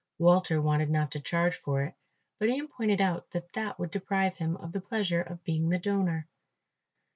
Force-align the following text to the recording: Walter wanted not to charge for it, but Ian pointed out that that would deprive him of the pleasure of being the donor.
Walter 0.17 0.59
wanted 0.59 0.89
not 0.89 1.11
to 1.11 1.19
charge 1.19 1.57
for 1.57 1.83
it, 1.83 1.93
but 2.39 2.49
Ian 2.49 2.67
pointed 2.67 2.99
out 2.99 3.29
that 3.33 3.53
that 3.53 3.77
would 3.77 3.91
deprive 3.91 4.37
him 4.37 4.57
of 4.57 4.71
the 4.71 4.81
pleasure 4.81 5.21
of 5.21 5.43
being 5.43 5.69
the 5.69 5.77
donor. 5.77 6.27